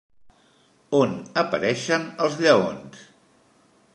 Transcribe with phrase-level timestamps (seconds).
[0.99, 3.07] On apareixen els lleons?